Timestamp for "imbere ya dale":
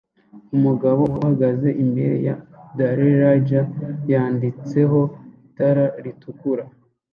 1.83-2.97